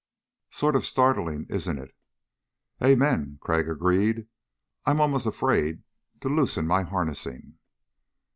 "Sort 0.49 0.75
of 0.75 0.87
startling, 0.87 1.45
isn't 1.47 1.77
it?" 1.77 1.95
"Amen," 2.83 3.37
Crag 3.39 3.69
agreed. 3.69 4.25
"I'm 4.83 4.99
almost 4.99 5.27
afraid 5.27 5.83
to 6.21 6.27
loosen 6.27 6.65
my 6.65 6.81
harnessing. 6.81 7.59